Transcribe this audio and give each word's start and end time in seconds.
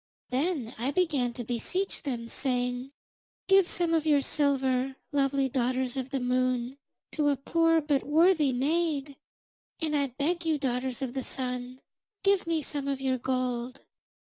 Then 0.31 0.73
I 0.79 0.89
began 0.89 1.31
to 1.33 1.43
beseech 1.43 2.01
them, 2.01 2.27
saying: 2.27 2.91
"Give 3.47 3.69
some 3.69 3.93
of 3.93 4.03
your 4.03 4.21
silver, 4.21 4.95
lovely 5.11 5.47
daughters 5.47 5.95
of 5.95 6.09
the 6.09 6.19
Moon, 6.19 6.79
to 7.11 7.29
a 7.29 7.37
poor 7.37 7.81
but 7.81 8.03
worthy 8.03 8.51
maid; 8.51 9.15
and 9.79 9.95
I 9.95 10.07
beg 10.07 10.43
you, 10.43 10.57
daughters 10.57 11.03
of 11.03 11.13
the 11.13 11.23
Sun, 11.23 11.81
give 12.23 12.47
me 12.47 12.63
some 12.63 12.87
of 12.87 12.99
your 12.99 13.19
gold." 13.19 13.81